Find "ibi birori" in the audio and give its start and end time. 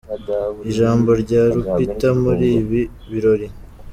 2.61-3.47